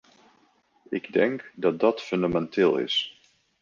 [0.89, 3.19] Ik denk dat dat fundamenteel is.